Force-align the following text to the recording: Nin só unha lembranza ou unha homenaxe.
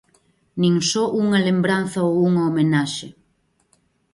Nin 0.61 0.75
só 0.91 1.03
unha 1.23 1.39
lembranza 1.47 1.99
ou 2.09 2.13
unha 2.27 2.43
homenaxe. 2.47 3.07